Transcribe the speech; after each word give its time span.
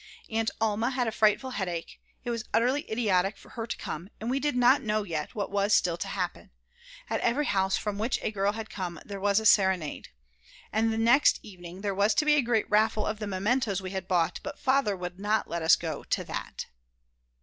Aunt 0.31 0.49
Alma 0.59 0.89
had 0.89 1.07
a 1.07 1.11
frightful 1.11 1.51
headache; 1.51 2.01
it 2.23 2.31
was 2.31 2.45
utterly 2.55 2.91
idiotic 2.91 3.37
for 3.37 3.49
her 3.49 3.67
to 3.67 3.77
come, 3.77 4.09
and 4.19 4.31
we 4.31 4.39
did 4.39 4.55
not 4.55 4.81
know 4.81 5.03
yet 5.03 5.35
what 5.35 5.51
was 5.51 5.75
still 5.75 5.95
to 5.97 6.07
happen. 6.07 6.49
At 7.07 7.19
every 7.21 7.45
house 7.45 7.77
from 7.77 7.99
which 7.99 8.17
a 8.23 8.31
girl 8.31 8.53
had 8.53 8.67
come 8.71 8.99
there 9.05 9.19
was 9.19 9.39
a 9.39 9.45
serenade. 9.45 10.07
And 10.73 10.89
next 11.05 11.39
evening 11.43 11.81
there 11.81 11.93
was 11.93 12.15
to 12.15 12.25
be 12.25 12.33
a 12.33 12.41
great 12.41 12.67
raffle 12.67 13.05
of 13.05 13.19
the 13.19 13.27
mementoes 13.27 13.79
we 13.79 13.91
had 13.91 14.07
bought, 14.07 14.39
but 14.41 14.57
Father 14.57 14.97
would 14.97 15.19
not 15.19 15.47
let 15.47 15.61
us 15.61 15.75
go 15.75 16.03
to 16.05 16.23
that. 16.23 16.65